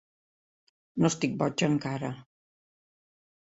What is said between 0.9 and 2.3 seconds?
No estic boig, encara.